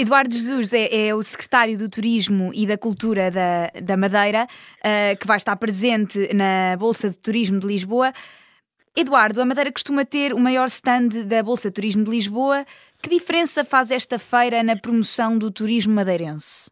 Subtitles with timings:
[0.00, 5.18] Eduardo Jesus é, é, o secretário do Turismo e da Cultura da, da Madeira, uh,
[5.18, 8.12] que vai estar presente na Bolsa de Turismo de Lisboa.
[8.96, 12.64] Eduardo, a Madeira costuma ter o maior stand da Bolsa de Turismo de Lisboa.
[13.02, 16.70] Que diferença faz esta feira na promoção do turismo madeirense?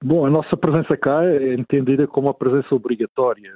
[0.00, 3.52] Bom, a nossa presença cá é entendida como uma presença obrigatória,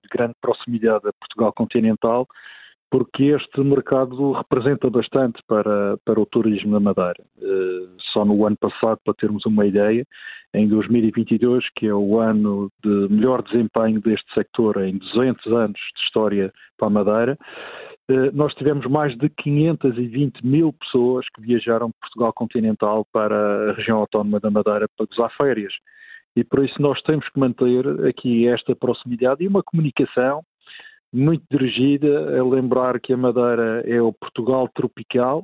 [0.00, 2.28] de grande proximidade a Portugal continental,
[2.90, 7.22] porque este mercado representa bastante para, para o turismo na Madeira.
[7.38, 10.04] Uh, só no ano passado, para termos uma ideia,
[10.52, 16.02] em 2022, que é o ano de melhor desempenho deste sector em 200 anos de
[16.02, 17.38] história para a Madeira,
[18.10, 23.72] uh, nós tivemos mais de 520 mil pessoas que viajaram de Portugal continental para a
[23.74, 25.72] região autónoma da Madeira para gozar férias.
[26.34, 30.42] E por isso nós temos que manter aqui esta proximidade e uma comunicação
[31.12, 35.42] muito dirigida a lembrar que a Madeira é o Portugal tropical,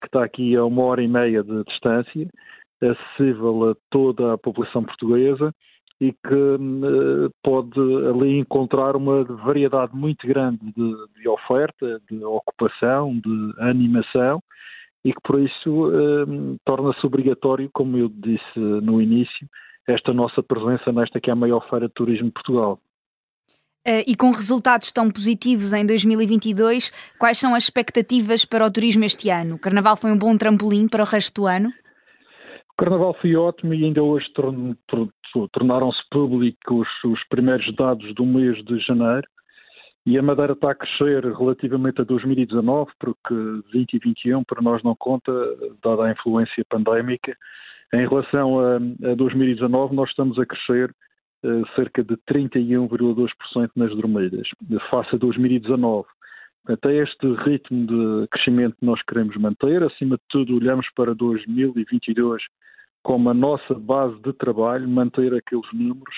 [0.00, 2.28] que está aqui a uma hora e meia de distância,
[2.80, 5.52] acessível a toda a população portuguesa
[6.00, 13.18] e que uh, pode ali encontrar uma variedade muito grande de, de, oferta, de ocupação,
[13.18, 14.42] de animação
[15.04, 19.46] e que por isso uh, torna-se obrigatório, como eu disse no início,
[19.86, 22.78] esta nossa presença nesta que é a maior feira de turismo de Portugal.
[23.86, 29.04] Uh, e com resultados tão positivos em 2022, quais são as expectativas para o turismo
[29.04, 29.56] este ano?
[29.56, 31.68] O Carnaval foi um bom trampolim para o resto do ano?
[31.68, 34.26] O Carnaval foi ótimo e ainda hoje
[35.52, 39.28] tornaram-se públicos os primeiros dados do mês de janeiro.
[40.06, 43.34] E a Madeira está a crescer relativamente a 2019, porque
[43.72, 45.30] 2021 para nós não conta,
[45.82, 47.36] dada a influência pandémica.
[47.92, 50.94] Em relação a, a 2019, nós estamos a crescer
[51.74, 54.48] cerca de 31,2% nas dormeiras,
[54.90, 56.06] face a 2019.
[56.64, 59.82] Portanto, é este ritmo de crescimento que nós queremos manter.
[59.82, 62.42] Acima de tudo, olhamos para 2022
[63.02, 66.14] como a nossa base de trabalho, manter aqueles números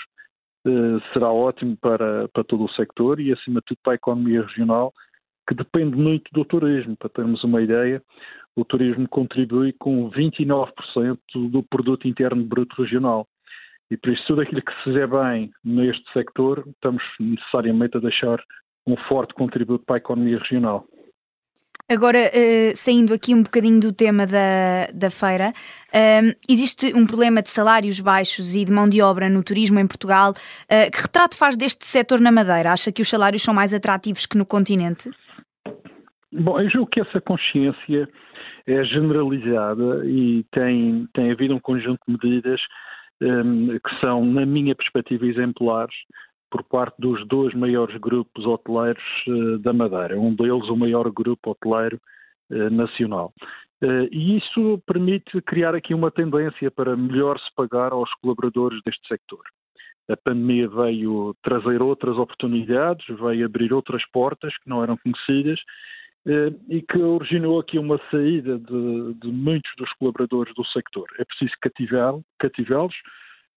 [0.67, 4.43] eh, será ótimo para, para todo o sector e, acima de tudo, para a economia
[4.43, 4.93] regional,
[5.49, 6.97] que depende muito do turismo.
[6.97, 8.01] Para termos uma ideia,
[8.57, 11.19] o turismo contribui com 29%
[11.51, 13.27] do produto interno bruto regional.
[13.91, 18.43] E por isso, tudo aquilo que se fizer bem neste sector, estamos necessariamente a deixar
[18.87, 20.87] um forte contributo para a economia regional.
[21.89, 27.41] Agora, uh, saindo aqui um bocadinho do tema da, da feira, uh, existe um problema
[27.41, 30.31] de salários baixos e de mão de obra no turismo em Portugal.
[30.31, 32.73] Uh, que retrato faz deste setor na Madeira?
[32.73, 35.11] Acha que os salários são mais atrativos que no continente?
[36.33, 38.09] Bom, eu julgo que essa consciência
[38.67, 42.61] é generalizada e tem, tem havido um conjunto de medidas
[43.19, 45.95] que são, na minha perspectiva, exemplares
[46.51, 50.19] por parte dos dois maiores grupos hoteleiros uh, da Madeira.
[50.19, 52.01] Um deles, o maior grupo hoteleiro
[52.51, 53.33] uh, nacional.
[53.83, 59.07] Uh, e isso permite criar aqui uma tendência para melhor se pagar aos colaboradores deste
[59.07, 59.43] sector.
[60.09, 66.06] A pandemia veio trazer outras oportunidades, veio abrir outras portas que não eram conhecidas eh,
[66.69, 71.07] e que originou aqui uma saída de, de muitos dos colaboradores do sector.
[71.19, 71.53] É preciso
[72.39, 72.95] cativá-los,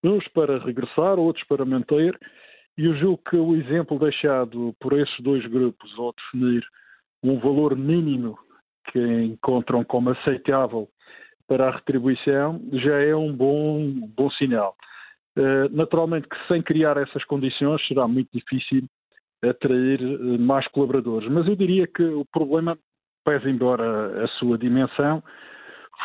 [0.04, 2.18] uns para regressar, outros para manter,
[2.78, 6.64] e eu julgo que o exemplo deixado por esses dois grupos ao definir
[7.24, 8.38] um valor mínimo
[8.92, 10.88] que encontram como aceitável
[11.48, 14.76] para a retribuição já é um bom, bom sinal.
[15.36, 18.88] Eh, naturalmente que sem criar essas condições será muito difícil
[19.44, 21.30] atrair eh, mais colaboradores.
[21.30, 22.78] Mas eu diria que o problema,
[23.24, 25.24] pese embora a sua dimensão,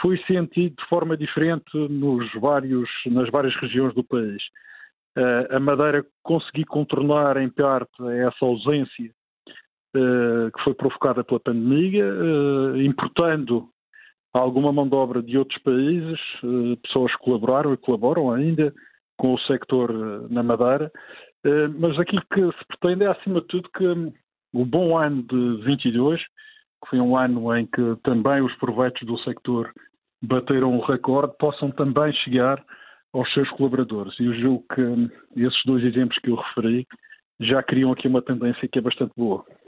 [0.00, 4.43] foi sentido de forma diferente nos vários, nas várias regiões do país.
[5.17, 9.11] Eh, a Madeira conseguiu contornar em parte essa ausência
[9.97, 12.05] eh, que foi provocada pela pandemia,
[12.84, 13.69] importando
[14.33, 16.19] alguma mão de obra de outros países,
[16.83, 18.75] pessoas colaboraram e colaboram ainda
[19.16, 20.91] com o sector na Madeira,
[21.78, 23.87] mas aquilo que se pretende é, acima de tudo, que
[24.53, 29.19] o bom ano de 22, que foi um ano em que também os proveitos do
[29.19, 29.71] sector
[30.22, 32.65] bateram o recorde, possam também chegar
[33.13, 34.19] aos seus colaboradores.
[34.19, 36.86] E eu julgo que esses dois exemplos que eu referi
[37.41, 39.45] já criam aqui uma tendência que é bastante boa.